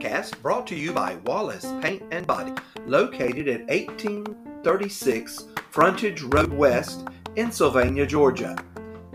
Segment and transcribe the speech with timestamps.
[0.00, 2.54] podcast brought to you by Wallace Paint and Body,
[2.86, 7.06] located at 1836 Frontage Road West
[7.36, 8.56] in Sylvania, Georgia.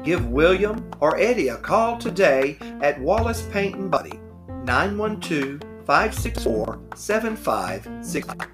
[0.04, 4.20] Give William or Eddie a call today at Wallace Paint and Body,
[4.64, 8.52] 912 564 7565.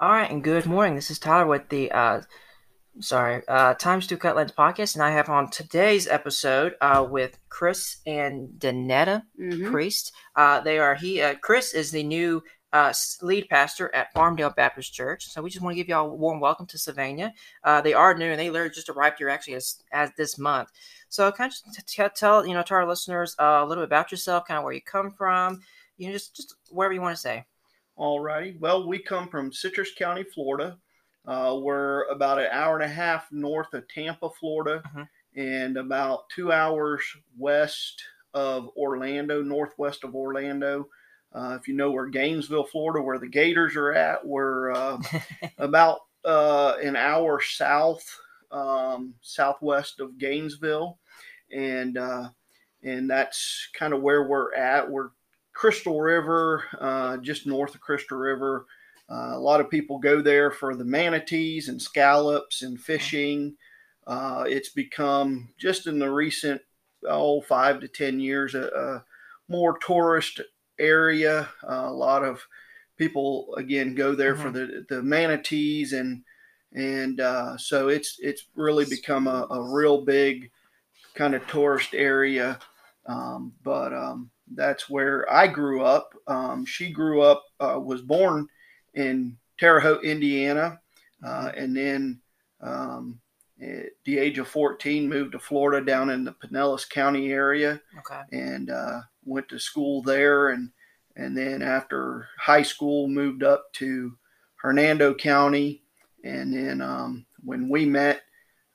[0.00, 0.94] All right, and good morning.
[0.94, 2.20] This is Tyler with the uh,
[3.00, 7.98] sorry uh, Times Two Cutlines podcast, and I have on today's episode uh, with Chris
[8.06, 9.70] and Danetta Mhm.
[9.70, 10.12] Priest.
[10.36, 11.20] Uh, they are he.
[11.20, 15.26] Uh, Chris is the new uh, lead pastor at Farmdale Baptist Church.
[15.28, 17.32] So we just want to give y'all a warm welcome to Sylvania.
[17.64, 20.68] Uh, they are new, and they literally just arrived here actually as as this month.
[21.08, 23.88] So kind of just t- tell you know to our listeners uh, a little bit
[23.88, 25.60] about yourself, kind of where you come from,
[25.96, 27.44] you know, just just whatever you want to say.
[27.96, 28.56] All righty.
[28.60, 30.78] Well, we come from Citrus County, Florida.
[31.28, 35.08] Uh, we're about an hour and a half north of Tampa, Florida, Mhm.
[35.36, 37.04] and about two hours
[37.36, 40.88] west of Orlando, northwest of Orlando.
[41.34, 44.98] Uh, if you know where Gainesville, Florida, where the Gators are at, we're uh,
[45.58, 48.04] about uh, an hour south,
[48.50, 50.98] um, southwest of Gainesville,
[51.52, 52.30] and uh,
[52.82, 54.90] and that's kind of where we're at.
[54.90, 55.10] We're
[55.52, 58.66] Crystal River, uh, just north of Crystal River.
[59.10, 63.56] Uh, a lot of people go there for the manatees and scallops and fishing.
[64.06, 66.60] Uh, it's become just in the recent
[67.08, 69.04] oh five to ten years a, a
[69.48, 70.40] more tourist
[70.78, 71.48] area.
[71.62, 72.46] Uh, a lot of
[72.96, 76.22] people again go there for the the manatees and
[76.74, 80.50] and uh, so it's it's really become a, a real big
[81.14, 82.58] kind of tourist area.
[83.06, 86.12] Um, but um, that's where I grew up.
[86.26, 88.46] Um, she grew up, uh, was born
[88.98, 90.80] in Terre Haute, Indiana,
[91.24, 92.20] uh, and then
[92.60, 93.20] um,
[93.60, 98.22] at the age of 14 moved to Florida down in the Pinellas County area Okay.
[98.32, 100.50] and uh, went to school there.
[100.50, 100.70] And,
[101.16, 104.16] and then after high school, moved up to
[104.56, 105.82] Hernando County.
[106.24, 108.22] And then um, when we met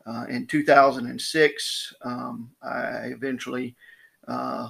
[0.05, 3.75] uh, in 2006, um, I eventually
[4.27, 4.69] uh,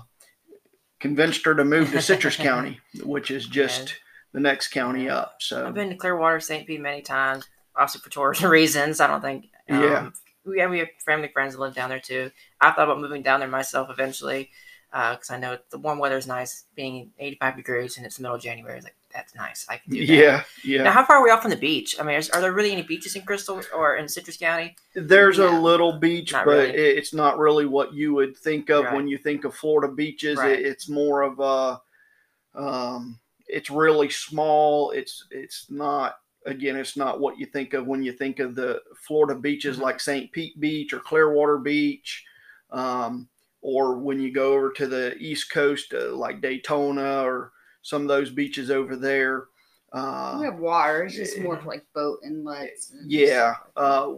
[0.99, 3.95] convinced her to move to Citrus County, which is just
[4.33, 5.35] the next county up.
[5.39, 6.67] So I've been to Clearwater, St.
[6.67, 8.99] Pete many times, obviously for tourism reasons.
[8.99, 9.45] I don't think.
[9.69, 10.09] um, Yeah.
[10.45, 12.29] We have, we have family friends that live down there too.
[12.59, 14.49] I thought about moving down there myself eventually
[14.91, 18.35] because I know the warm weather is nice, being 85 degrees and it's the middle
[18.35, 18.81] of January.
[18.81, 19.65] Like, that's nice.
[19.69, 20.13] I can do that.
[20.13, 20.83] yeah, yeah.
[20.83, 21.95] Now, how far are we off from the beach?
[21.99, 24.75] I mean, is, are there really any beaches in Crystal or in Citrus County?
[24.95, 26.73] There's a little beach, Not but really.
[26.77, 28.93] it's not really what you would think of Right.
[28.95, 30.37] when you think of Florida beaches.
[30.39, 30.59] Right.
[30.59, 33.19] It, it's more of a, um,
[33.53, 34.91] it's really small.
[34.91, 38.81] It's it's not again, it's not what you think of when you think of the
[39.07, 39.81] Florida beaches Mhm.
[39.81, 40.31] like St.
[40.33, 42.25] Pete Beach or Clearwater Beach,
[42.71, 43.29] um,
[43.61, 48.07] or when you go over to the East Coast uh, like Daytona or some of
[48.09, 49.45] those beaches over there.
[49.93, 51.03] Uh, we have water.
[51.03, 52.91] It's just more like boat inlets.
[52.91, 54.13] and yeah, like uh,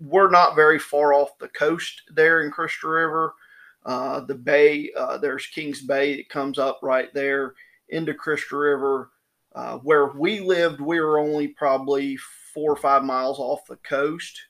[0.00, 3.34] we're not very far off the coast there in Crystal River.
[3.86, 7.54] Uh, the bay, uh, there's Kings Bay that comes up right there
[7.90, 9.10] into Crystal River.
[9.54, 12.16] Uh, where we lived, we were only probably
[12.54, 14.40] four or five miles off the coast,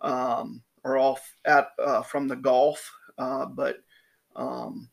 [0.00, 2.90] um, or off at uh, from the Gulf.
[3.18, 3.76] Uh, but
[4.36, 4.88] um,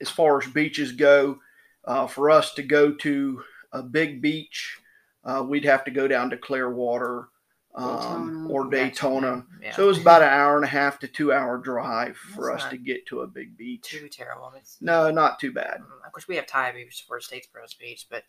[0.00, 1.38] as far as beaches go,
[1.84, 3.42] uh, for us to go to
[3.72, 4.78] a big beach,
[5.24, 7.28] uh, we'd have to go down to Clearwater
[7.74, 8.48] um, Daytona.
[8.48, 9.46] or Daytona.
[9.62, 9.76] Yeah.
[9.76, 12.64] So it was about an hour and a half to two hour drive for That's
[12.64, 13.82] us not to get to a big beach.
[13.88, 14.52] too terrible.
[14.56, 15.76] It's, No, not too bad.
[15.80, 18.24] Um, Of course, we have Tybee beach for Statesboro Beach, but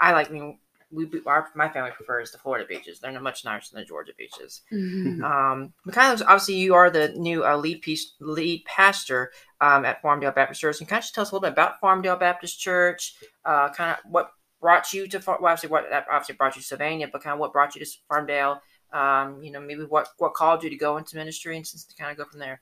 [0.00, 0.28] I like.
[0.30, 0.58] I mean,
[0.90, 2.98] we our my family prefers the Florida beaches.
[2.98, 4.62] They're much nicer than the Georgia beaches.
[4.72, 5.22] Mhm.
[5.22, 9.84] Um, but kind of obviously, you are the new uh, lead piece, lead pastor um,
[9.84, 10.80] at Farmdale Baptist Church.
[10.80, 13.16] And kind of just tell us a little bit about Farmdale Baptist Church.
[13.44, 14.30] Uh, kind of what
[14.62, 17.34] brought you to Far- well, obviously what that obviously brought you to Sylvania, but kind
[17.34, 18.60] of what brought you to Farmdale.
[18.92, 22.10] Um, you know, maybe what what called you to go into ministry, and to kind
[22.10, 22.60] of go from there.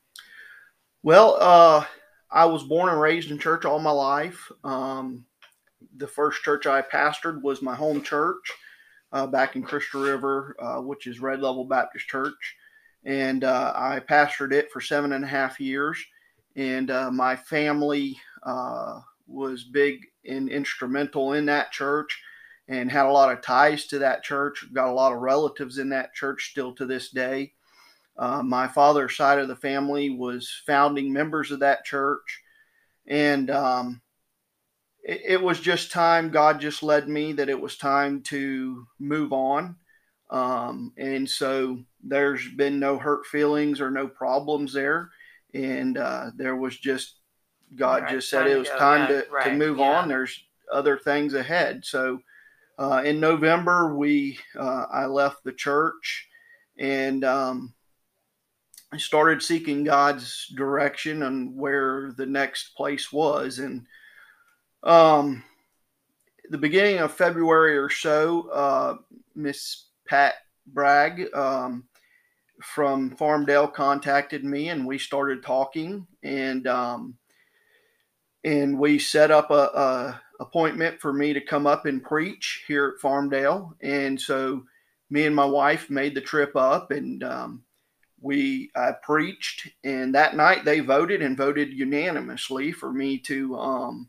[1.02, 1.84] Well, uh,
[2.31, 4.50] I was born and raised in church all my life.
[4.64, 5.25] Um,
[5.96, 8.52] the first church I pastored was my home church
[9.12, 12.56] uh, back in Crystal River, uh, which is Red Level Baptist Church.
[13.05, 15.99] And uh, I pastored it for seven and a half years.
[16.56, 22.20] And uh, my family uh, was big and instrumental in that church
[22.69, 24.67] and had a lot of ties to that church.
[24.73, 27.53] Got a lot of relatives in that church still to this day.
[28.19, 32.43] Uh, my father's side of the family was founding members of that church.
[33.07, 34.01] And um,
[35.05, 39.33] it, it was just time, God just led me that it was time to move
[39.33, 39.77] on.
[40.31, 45.11] Um, and so there's been no hurt feelings or no problems there.
[45.55, 47.17] and uh, there was just
[47.75, 49.99] God Right, just said it was time to, to move yeah.
[49.99, 50.09] on.
[50.09, 51.85] There's other things ahead.
[51.85, 52.21] So
[52.78, 56.28] uh, in November, we uh, I left the church
[56.78, 57.75] and um,
[58.93, 63.58] I started seeking God's direction on where the next place was.
[63.58, 63.87] And
[64.82, 65.43] um,
[66.50, 68.96] the beginning of February or so, uh,
[69.34, 70.34] Miss Pat
[70.67, 71.84] Bragg um,
[72.62, 77.17] from Farmdale contacted me, and we started talking, and um,
[78.44, 82.94] and we set up a, a appointment for me to come up and preach here
[82.94, 84.65] at Farmdale, and so
[85.11, 87.62] me and my wife made the trip up, and um,
[88.21, 94.09] we I preached, and that night they voted and voted unanimously for me to um,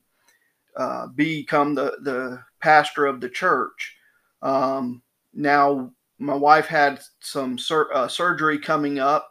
[0.76, 3.96] uh, become the the pastor of the church.
[4.42, 5.02] Um,
[5.34, 9.30] now my wife had some sur- uh, surgery coming up,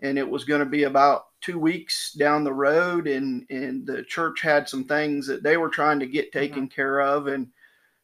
[0.00, 4.02] and it was going to be about two weeks down the road, and and the
[4.04, 7.48] church had some things that they were trying to get taken care of, and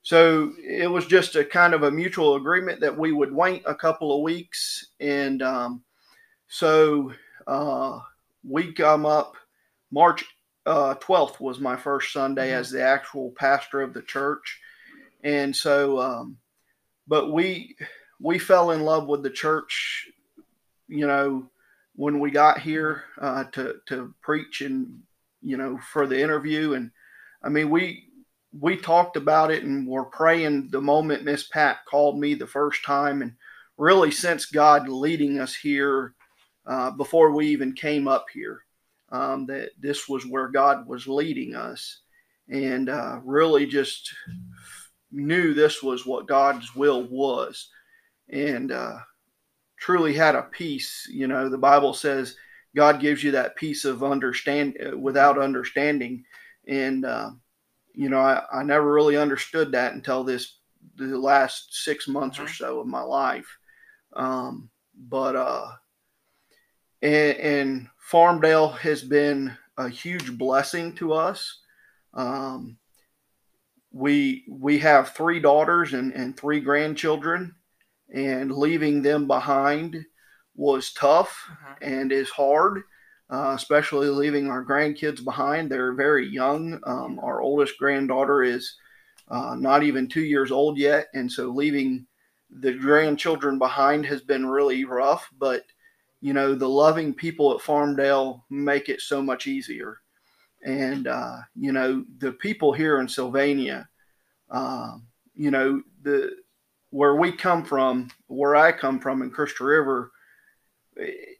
[0.02, 3.74] so it was just a kind of a mutual agreement that we would wait a
[3.74, 5.82] couple of weeks, and um,
[6.48, 7.12] so
[7.46, 7.98] uh,
[8.44, 9.36] we come up
[9.90, 10.24] March
[10.66, 12.54] uh, 12th was my first Sunday Mhm.
[12.54, 14.60] as the actual pastor of the church,
[15.22, 16.38] and so um,
[17.06, 17.76] but we
[18.20, 20.08] we fell in love with the church,
[20.88, 21.50] you know,
[21.96, 25.00] when we got here uh, to to preach and
[25.42, 26.90] you know for the interview, and
[27.42, 28.04] I mean we
[28.58, 32.84] we talked about it and were praying the moment Miss Pat called me the first
[32.84, 33.32] time, and
[33.76, 36.14] really since God leading us here
[36.66, 38.62] uh, before we even came up here,
[39.10, 42.00] um, that this was where God was leading us,
[42.48, 44.14] and uh, really just
[45.10, 47.68] knew this was what God's will was,
[48.28, 48.98] and uh,
[49.78, 51.08] truly had a peace.
[51.10, 52.36] You know, the Bible says
[52.74, 56.24] God gives you that peace of understand uh, without understanding,
[56.66, 57.30] and uh,
[57.94, 60.58] you know, I, I never really understood that until this
[60.96, 62.56] the last six months or Mhm.
[62.56, 63.58] so of my life.
[64.14, 65.72] Um, but uh,
[67.02, 71.60] and, and Farmdale has been a huge blessing to us.
[72.14, 72.78] Um,
[73.92, 77.54] we we have three daughters and, and three grandchildren,
[78.12, 80.04] and leaving them behind
[80.54, 81.76] was tough Mhm.
[81.82, 82.82] and is hard,
[83.30, 85.70] uh, especially leaving our grandkids behind.
[85.70, 86.80] They're very young.
[86.84, 88.76] Um, our oldest granddaughter is
[89.28, 92.06] uh, not even two years old yet, and so leaving
[92.48, 95.28] the grandchildren behind has been really rough.
[95.36, 95.64] But
[96.20, 100.00] you know, the loving people at Farmdale make it so much easier.
[100.64, 103.88] And uh, you know, the people here in Sylvania,
[104.50, 104.96] uh,
[105.34, 106.36] you know, the
[106.96, 110.12] where we come from, where I come from in Crystal River,
[110.96, 111.38] it,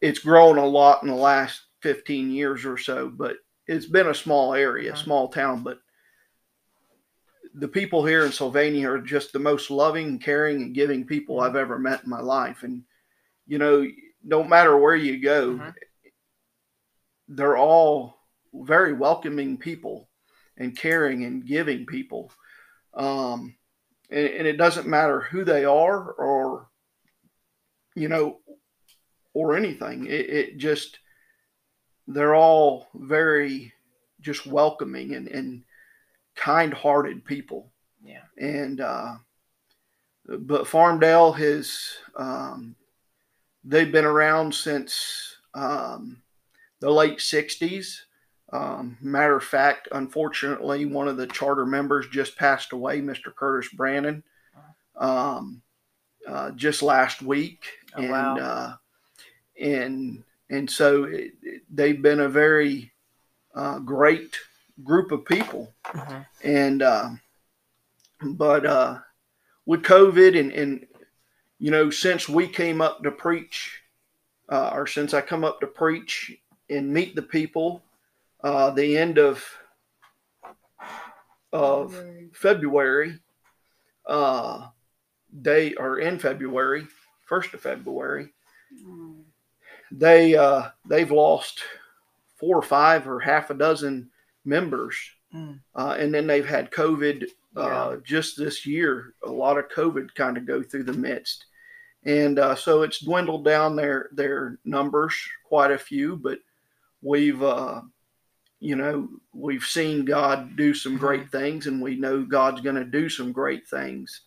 [0.00, 4.14] it's grown a lot in the last 15 years or so, but it's been a
[4.14, 4.96] small area, Mhm.
[4.96, 5.80] small town, but
[7.54, 11.56] the people here in Sylvania are just the most loving, caring, and giving people I've
[11.56, 12.62] ever met in my life.
[12.62, 12.84] And,
[13.48, 13.84] you know,
[14.22, 15.74] no matter where you go, Mhm.
[17.26, 20.08] they're all very welcoming people
[20.56, 22.30] and caring and giving people.
[22.92, 23.56] Um,
[24.10, 26.68] and, and it doesn't matter who they are or,
[27.94, 28.38] you know,
[29.32, 30.06] or anything.
[30.06, 30.98] It, it just,
[32.06, 33.72] they're all very
[34.20, 35.64] just welcoming and, and
[36.34, 37.70] kind hearted people.
[38.04, 38.22] Yeah.
[38.38, 39.14] And, uh,
[40.26, 42.74] but Farmdale has, um,
[43.64, 46.22] they've been around since, um,
[46.80, 48.00] the late 60s.
[48.58, 53.34] Um, matter of fact, unfortunately, one of the charter members just passed away, Mr.
[53.34, 54.22] Curtis Brandon,
[54.96, 55.60] um,
[56.28, 57.64] uh, just last week,
[57.96, 58.36] Oh, and wow.
[58.38, 58.76] uh,
[59.60, 62.92] and and so it, it- they've been a very
[63.56, 64.36] uh, great
[64.84, 66.26] group of people, Mhm.
[66.44, 67.10] and uh,
[68.22, 68.98] but uh,
[69.66, 70.86] with COVID and and
[71.58, 73.80] you know since we came up to preach,
[74.48, 76.36] uh, or since I come up to preach
[76.70, 77.82] and meet the people,
[78.44, 79.44] uh, the end of
[81.52, 82.30] of February.
[82.34, 83.18] February,
[84.08, 84.66] uh,
[85.32, 86.86] they are in February,
[87.26, 88.32] first of February.
[88.86, 89.16] Oh,
[89.92, 91.60] They uh, they've lost
[92.40, 94.10] four or five or half a dozen
[94.44, 94.96] members,
[95.34, 95.58] Mm.
[95.74, 97.24] uh, and then they've had COVID
[97.56, 97.96] uh, Yeah.
[98.04, 99.14] just this year.
[99.24, 101.46] A lot of COVID kind of go through the midst,
[102.04, 106.16] and uh, so it's dwindled down their their numbers quite a few.
[106.16, 106.38] But
[107.02, 107.82] we've uh,
[108.60, 112.84] you know we've seen God do some great things, and we know God's going to
[112.84, 114.22] do some great things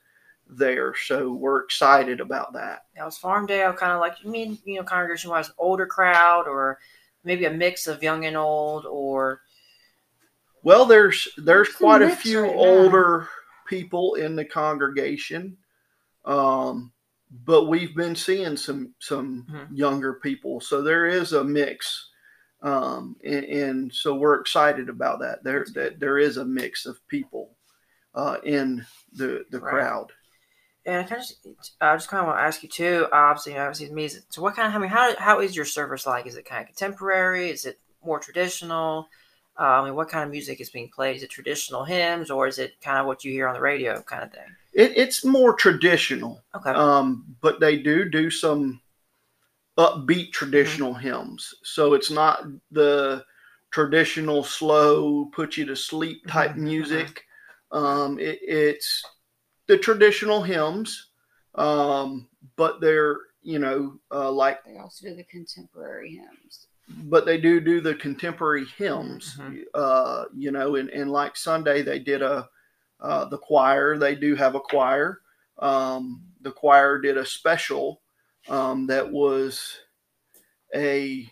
[0.49, 0.93] there.
[0.95, 2.85] So we're excited about that.
[2.95, 6.79] Now, is Farmdale kind of like you mean you know congregation wise older crowd or
[7.23, 9.41] maybe a mix of young and old, or
[10.63, 13.29] Well, there's there's quite a few right older
[13.67, 15.57] people in the congregation,
[16.25, 16.91] um,
[17.45, 19.77] but we've been seeing some some Mhm.
[19.77, 22.11] younger people, so there is a mix,
[22.61, 25.43] um, and, and so we're excited about that.
[25.43, 27.51] There that there is a mix of people
[28.15, 29.71] uh, in the the Right.
[29.71, 30.11] crowd.
[30.85, 33.07] and I kind of just, I just kind of want to ask you too.
[33.11, 34.07] Obviously, obviously, me.
[34.29, 34.75] So, what kind of?
[34.75, 36.25] I mean, how how is your service like?
[36.27, 37.49] Is it kind of contemporary?
[37.49, 39.07] Is it more traditional?
[39.59, 41.15] Uh, I mean, what kind of music is being played?
[41.17, 44.01] Is it traditional hymns, or is it kind of what you hear on the radio,
[44.03, 44.55] kind of thing?
[44.73, 46.43] It, it's more traditional.
[46.55, 46.69] Okay.
[46.71, 48.81] um, but they do do some
[49.77, 51.53] upbeat traditional hymns.
[51.63, 53.23] So it's not the
[53.71, 57.23] traditional slow put you to sleep type Mhm, music.
[57.71, 59.03] Um, it, it's
[59.67, 61.09] the traditional hymns,
[61.55, 66.67] um, but they're you know uh, like They also do the contemporary hymns.
[66.87, 69.63] but they do do the contemporary hymns, Mhm.
[69.73, 72.49] uh, you know, and, and like Sunday they did a
[72.99, 73.97] uh, the choir.
[73.97, 75.21] They do have a choir.
[75.59, 78.01] Um, the choir did a special
[78.49, 79.79] um, that was
[80.75, 81.31] a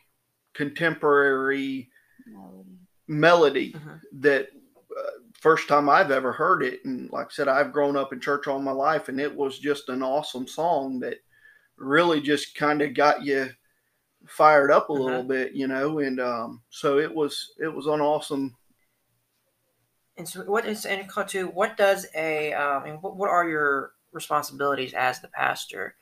[0.53, 1.89] contemporary
[2.25, 2.79] Melody.
[3.07, 4.01] melody Mhm.
[4.13, 4.49] that
[4.97, 6.83] uh, first time I've ever heard it.
[6.85, 9.59] And like I said, I've grown up in church all my life, and it was
[9.59, 11.17] just an awesome song that
[11.77, 13.49] really just kind of got you
[14.27, 15.99] fired up a little bit, you know.
[15.99, 18.55] And um, so it was it was an awesome.
[20.17, 21.09] And so, what is and
[21.53, 22.53] what does a?
[22.53, 25.95] Um, what, what are your responsibilities as the pastor,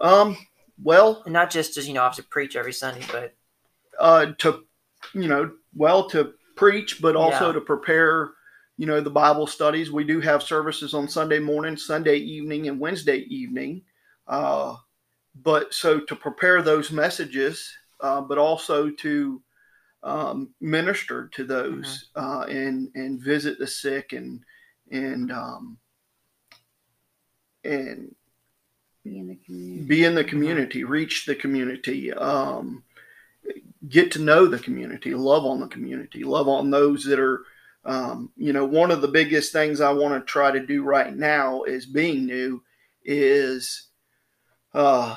[0.00, 0.36] Um,
[0.82, 3.34] well, and not just as you know, obviously preach every Sunday, but
[3.98, 4.64] uh, to
[5.14, 7.52] you know, well to preach, but also Yeah.
[7.52, 8.30] to prepare.
[8.78, 9.90] You know the Bible studies.
[9.90, 13.82] We do have services on Sunday morning, Sunday evening, and Wednesday evening.
[14.26, 14.76] Uh,
[15.42, 19.42] but so to prepare those messages, uh, but also to
[20.02, 24.44] um, minister to those uh, and and visit the sick and
[24.90, 25.78] and um,
[27.64, 28.14] and
[29.06, 29.86] Be in the community.
[29.86, 32.82] be in the community, reach the community, um,
[33.88, 37.44] get to know the community, love on the community, love on those that are,
[37.84, 41.14] um, you know, one of the biggest things I want to try to do right
[41.14, 42.62] now is being new
[43.04, 43.88] is,
[44.74, 45.16] uh,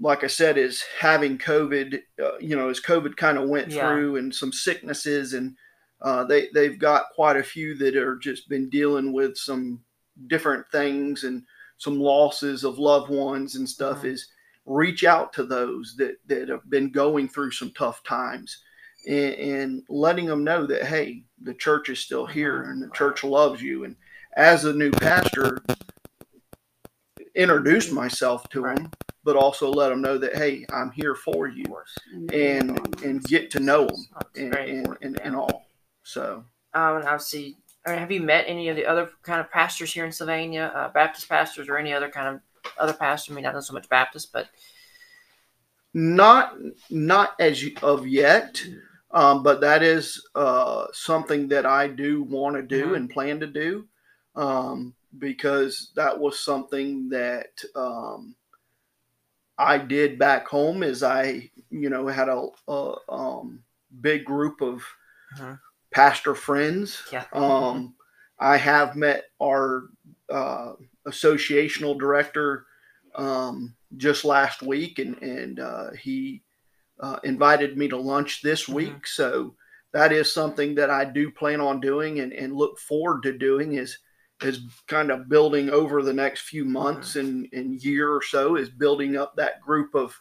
[0.00, 3.88] like I said, is having COVID, uh, you know, as COVID kind of went Yeah.
[3.88, 5.56] through and some sicknesses and,
[6.00, 9.80] uh, they, they've got quite a few that are just been dealing with some
[10.26, 11.44] different things and
[11.78, 14.12] some losses of loved ones and stuff Mhm.
[14.12, 14.28] is
[14.66, 18.62] reach out to those that, that have been going through some tough times
[19.06, 22.70] and, and letting them know that hey the church is still here Mhm.
[22.70, 23.84] and the church loves you.
[23.84, 23.96] And
[24.36, 25.58] as a new pastor
[27.34, 28.76] introduce myself to Right.
[28.76, 28.90] them
[29.24, 31.64] but also let them know that hey i'm here for you
[32.32, 34.06] And, and get to know them
[34.36, 35.66] and, and, and, and all.
[36.02, 36.44] So.
[36.74, 37.56] Um, and obviously,
[37.90, 40.88] Mean, have you met any of the other kind of pastors here in Sylvania, uh,
[40.88, 42.40] Baptist pastors, or any other kind of
[42.78, 43.32] other pastors?
[43.32, 44.48] I mean, not so much Baptist, but
[45.94, 46.54] not
[46.90, 48.62] not as of yet
[49.10, 52.96] um, but that is uh, something that i do want to do Mhm.
[52.96, 53.86] and plan to do
[54.36, 58.36] um, because that was something that um,
[59.56, 63.64] i did back home as i you know had a, a um,
[64.00, 64.84] big group of
[65.38, 65.58] Mhm.
[65.90, 67.94] Pastor friends yeah, um,
[68.38, 69.88] I have met our
[70.30, 70.72] uh,
[71.06, 72.66] associational director
[73.14, 76.42] um, just last week, and and uh, he
[77.00, 78.74] uh, invited me to lunch this Mhm.
[78.74, 79.06] week.
[79.06, 79.56] So
[79.92, 83.74] that is something that I do plan on doing, and, and look forward to doing
[83.74, 83.98] is
[84.42, 88.68] is kind of building over the next few months and, and year or so is
[88.70, 90.16] building up that group of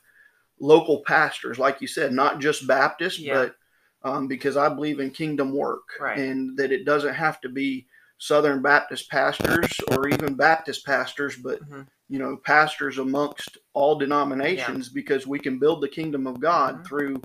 [0.59, 3.35] local pastors, like you said, not just Baptist, Yeah.
[3.35, 3.55] but
[4.03, 6.19] um, because I believe in kingdom work Right.
[6.19, 7.87] and that it doesn't have to be
[8.19, 11.87] Southern Baptist pastors or even Baptist pastors, but Mhm.
[12.09, 16.87] you know, pastors amongst all denominations because we can build the kingdom of God Mhm.
[16.87, 17.21] through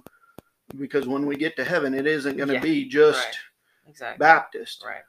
[0.76, 2.61] because when we get to heaven, it isn't going to Yeah.
[2.61, 3.38] be just Right.
[3.88, 4.19] exactly.
[4.19, 4.83] Baptist.
[4.85, 5.05] Right.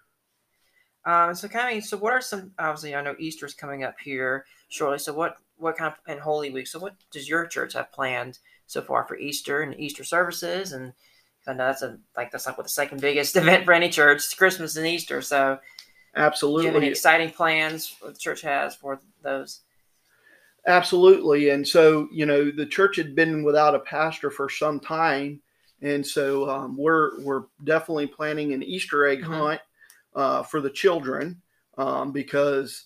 [1.05, 2.53] Um, so kind of, so what are some?
[2.59, 4.99] Obviously, I know Easter's coming up here shortly.
[4.99, 6.67] So what, what kind of and Holy Week?
[6.67, 10.71] So what does your church have planned so far for Easter and Easter services?
[10.71, 10.93] And
[11.47, 14.37] I know that's a like that's like what the second biggest event for any church,
[14.37, 15.21] Christmas and Easter.
[15.21, 15.59] So
[16.55, 16.87] do you have any Absolutely.
[16.89, 19.61] exciting plans the church has for those?
[20.65, 21.49] Absolutely.
[21.49, 25.41] And so, you know, the church had been without a pastor for some time.
[25.81, 29.25] And so um, we're, we're definitely planning an Easter egg Mhm.
[29.25, 29.61] hunt
[30.15, 31.41] uh, for the children
[31.77, 32.85] um, because,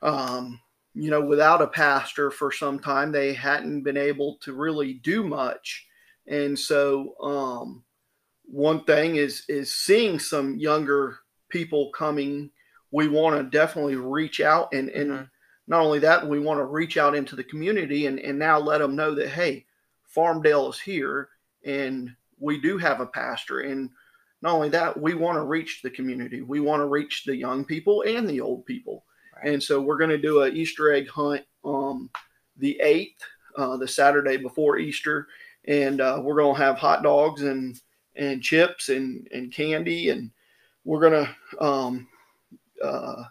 [0.00, 0.60] um,
[0.94, 5.24] you know, without a pastor for some time, they hadn't been able to really do
[5.24, 5.86] much.
[6.26, 7.84] And so um,
[8.44, 12.50] one thing is is seeing some younger people coming.
[12.90, 15.30] We want to definitely reach out and and Mhm.
[15.66, 18.78] not only that, we want to reach out into the community and and now let
[18.78, 19.66] them know that hey,
[20.14, 21.30] Farmdale is here
[21.64, 23.90] and we do have a pastor and
[24.42, 26.42] not only that, we want to reach the community.
[26.42, 29.06] We want to reach the young people and the old people.
[29.34, 29.52] Right.
[29.52, 32.10] And so we're going to do a Easter egg hunt um,
[32.58, 33.16] the 8th,
[33.56, 35.28] uh, the Saturday before Easter.
[35.66, 37.80] And uh, we're going to have hot dogs and,
[38.16, 40.10] and chips and, and candy.
[40.10, 40.30] And
[40.84, 42.08] we're going to um,
[42.82, 43.24] uh,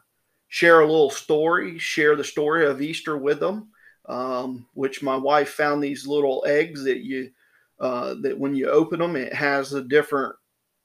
[0.47, 3.69] share a little story, share the story of Easter with them,
[4.07, 7.31] um, which my wife found these little eggs that you,
[7.79, 10.35] uh, that when you open them, it has a different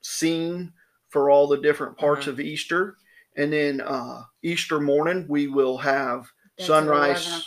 [0.02, 0.72] scene
[1.08, 2.30] for all the different parts Mhm.
[2.30, 2.96] of Easter.
[3.36, 7.44] And then uh, Easter morning, we will have That's sunrise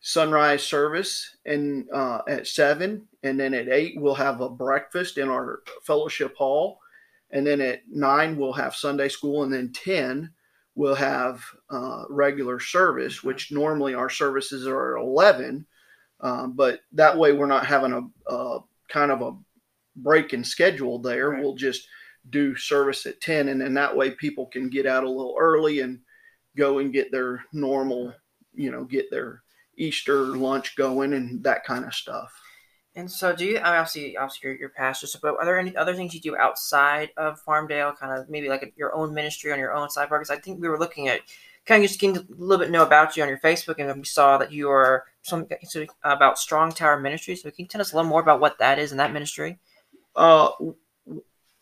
[0.00, 5.28] sunrise service and uh, at seven, and then at eight we'll have a breakfast in
[5.28, 6.78] our fellowship hall,
[7.30, 10.30] and then at nine we'll have Sunday school, and then ten
[10.74, 15.66] we'll have uh, regular service, which normally our services are at eleven,
[16.20, 19.36] um, but that way we're not having a, a kind of a
[19.96, 21.30] break in schedule there.
[21.30, 21.42] Right.
[21.42, 21.88] We'll just
[22.30, 25.80] do service at ten, and then that way people can get out a little early
[25.80, 26.00] and
[26.56, 28.12] go and get their normal,
[28.52, 29.42] you know, get their
[29.76, 32.32] Easter lunch going and that kind of stuff.
[32.98, 35.94] And so, do you obviously obviously you're, you're pastor, so, but are there any other
[35.94, 37.96] things you do outside of Farmdale?
[37.96, 40.08] Kind of maybe like your own ministry on your own side?
[40.10, 41.20] Because I think we were looking at
[41.64, 44.04] kind of just getting a little bit know about you on your Facebook, and we
[44.04, 47.36] saw that you are some so, about Strong Tower Ministry.
[47.36, 49.60] So, can you tell us a little more about what that is and that ministry?
[50.16, 50.50] Uh,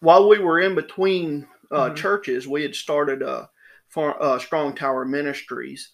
[0.00, 1.97] while we were in between uh, Mhm.
[1.97, 3.50] churches, we had started a,
[3.88, 5.90] far, uh, Strong Tower Ministries.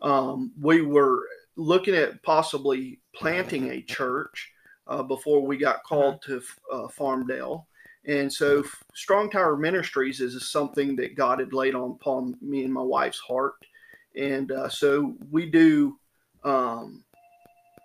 [0.00, 1.26] Um, we were
[1.56, 4.52] looking at possibly planting a church
[4.86, 6.42] uh, before we got called to
[6.72, 7.64] uh, Farmdale.
[8.06, 8.62] And so,
[8.94, 13.18] Strong Tower Ministries is something that God had laid on upon me and my wife's
[13.18, 13.54] heart.
[14.14, 15.98] And uh, so, we do,
[16.44, 17.02] um,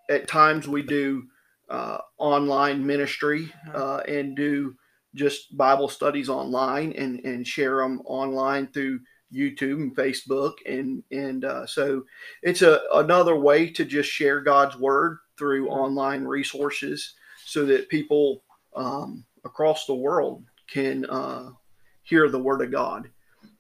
[0.10, 1.24] at times, we do
[1.70, 4.76] uh, online ministry uh, and do
[5.16, 9.00] just Bible studies online and, and share them online through
[9.34, 10.56] YouTube and Facebook.
[10.66, 12.04] And, and uh, so,
[12.44, 17.14] it's a, another way to just share God's word through online resources
[17.46, 18.44] so that people
[18.76, 21.50] um, across the world can uh,
[22.04, 23.10] hear the word of God.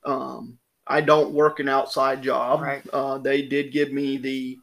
[0.05, 2.61] Um, I don't work an outside job.
[2.61, 2.83] Right.
[2.91, 4.59] Uh, they did give me the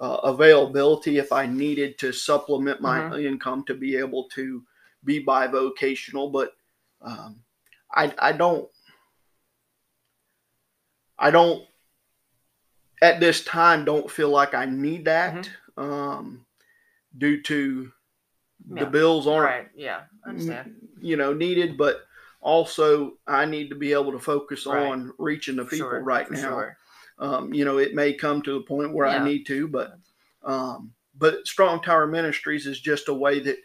[0.00, 4.62] uh, availability if I needed to supplement my income to be able to
[5.04, 6.52] be bivocational, but
[7.02, 7.40] um,
[7.92, 8.68] I, I don't.
[11.18, 11.62] I don't
[13.02, 16.44] at this time don't feel like I need that um,
[17.18, 17.92] due to
[18.68, 18.84] Yeah.
[18.84, 19.68] the bills aren't Right?
[19.74, 20.76] Yeah, understand.
[21.00, 22.06] you know needed, but
[22.40, 24.86] also I need to be able to focus Right.
[24.86, 26.40] on reaching the people sure, right now.
[26.40, 26.76] Sure.
[27.18, 29.22] Um, you know, it may come to the point where Yeah.
[29.22, 29.98] I need to, but
[30.42, 33.58] um, but Strong Tower Ministries is just a way that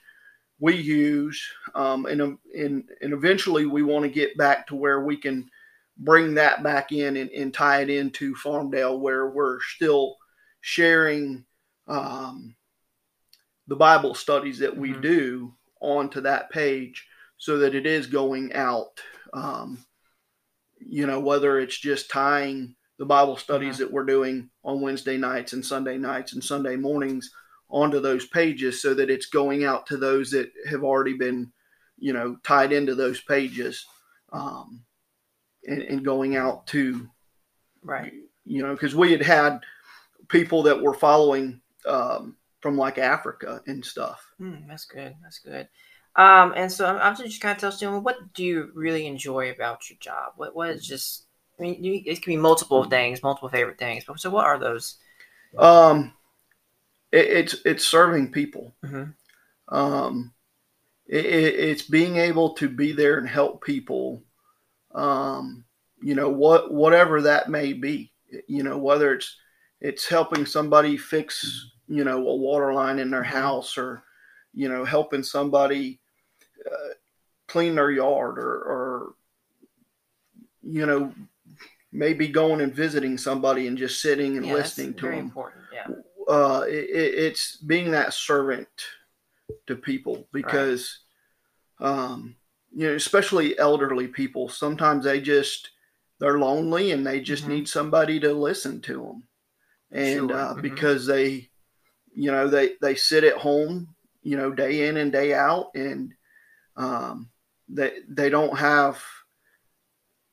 [0.59, 1.41] we use,
[1.73, 5.49] um, and um, and and eventually we want to get back to where we can
[5.97, 10.17] bring that back in and, and tie it into Farmdale, where we're still
[10.59, 11.45] sharing
[11.87, 12.53] um,
[13.67, 15.01] the Bible studies that we Mhm.
[15.01, 19.01] do onto that page, so that it is going out.
[19.33, 19.85] Um,
[20.79, 25.53] you know, whether it's just tying the Bible studies that we're doing on Wednesday nights
[25.53, 27.31] and Sunday nights and Sunday mornings
[27.69, 31.51] onto those pages so that it's going out to those that have already been,
[31.97, 33.85] you know, tied into those pages
[34.31, 34.85] um,
[35.65, 37.09] and, and going out to,
[37.83, 38.13] Right.
[38.45, 39.59] you know, because we had had
[40.29, 44.25] people that were following um, from like Africa and stuff.
[44.41, 45.13] Mm, that's good.
[45.21, 45.67] That's good.
[46.15, 49.51] Um, and so I'm, I'm just kind of tell Stephen, what do you really enjoy
[49.51, 50.33] about your job?
[50.35, 51.25] What what is just?
[51.59, 54.03] I mean, you, it can be multiple things, multiple favorite things.
[54.07, 54.95] But so, what are those?
[55.59, 56.13] Um,
[57.11, 58.73] it, it's it's serving people.
[58.83, 59.13] Mhm.
[59.67, 60.33] Um,
[61.05, 64.23] it, it, it's being able to be there and help people.
[64.95, 65.65] Um,
[66.01, 68.11] you know what whatever that may be.
[68.47, 69.37] You know whether it's
[69.81, 73.27] it's helping somebody fix you know a water line in their Mhm.
[73.41, 74.03] house or
[74.53, 75.99] you know helping somebody
[76.65, 76.93] uh,
[77.47, 79.13] clean their yard or, or
[80.63, 81.13] you know
[81.91, 85.63] maybe going and visiting somebody and just sitting and Yeah, listening to very them important.
[85.71, 85.87] Yeah.
[86.27, 88.67] uh, it, it- it's being that servant
[89.67, 90.99] to people because,
[91.79, 92.35] um,
[92.75, 95.69] you know, especially elderly people, sometimes they just
[96.19, 97.49] they're lonely and they just Mhm.
[97.49, 99.23] need somebody to listen to them,
[99.91, 100.61] and Sure, uh, mhm.
[100.61, 101.49] because they,
[102.15, 106.13] you know, they they sit at home, you know, day in and day out, and
[106.77, 107.29] um,
[107.69, 109.01] they they don't have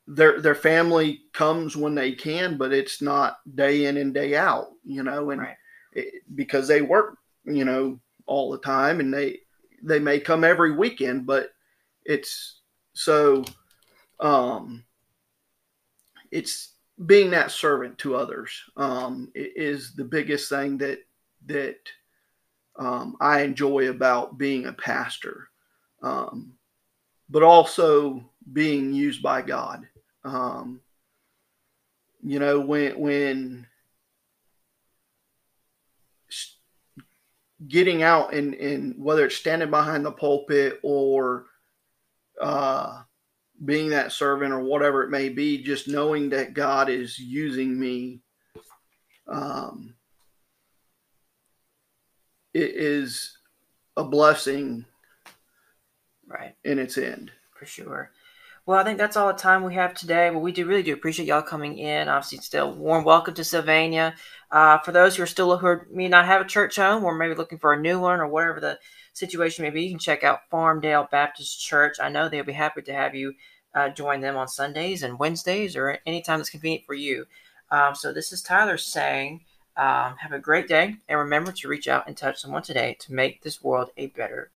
[0.07, 4.67] their their family comes when they can, but it's not day in and day out,
[4.83, 5.57] you know, and Right.
[5.93, 9.39] it, because they work, you know, all the time, and they
[9.81, 11.51] they may come every weekend, but
[12.05, 12.61] it's
[12.93, 13.43] so
[14.19, 14.83] um,
[16.31, 16.73] it's
[17.05, 20.99] being that servant to others um, is the biggest thing that
[21.47, 21.77] that
[22.77, 25.49] um, I enjoy about being a pastor,
[26.01, 26.53] um,
[27.29, 29.87] but also being used by God.
[30.23, 30.81] Um,
[32.23, 33.67] you know, when when
[37.67, 41.45] getting out and and whether it's standing behind the pulpit or
[42.41, 43.01] uh,
[43.63, 48.21] being that servant or whatever it may be, just knowing that God is using me,
[49.27, 49.93] um,
[52.53, 53.37] is
[53.97, 54.85] a blessing
[56.27, 56.55] Right.
[56.63, 57.31] in its end.
[57.57, 58.11] For sure.
[58.65, 60.29] Well, I think that's all the time we have today.
[60.29, 62.07] But we do really do appreciate y'all coming in.
[62.07, 64.15] Obviously, still warm welcome to Sylvania.
[64.51, 67.13] Uh, for those who are still who are, may not have a church home or
[67.13, 68.79] maybe looking for a new one or whatever the
[69.11, 71.97] situation may be, you can check out Farmdale Baptist Church.
[72.01, 73.33] I know they'll be happy to have you
[73.75, 77.25] uh, join them on Sundays and Wednesdays or anytime that's convenient for you.
[77.69, 79.41] Um, so this is Tyler saying,
[79.75, 83.13] um, have a great day and remember to reach out and touch someone today to
[83.13, 84.51] make this world a better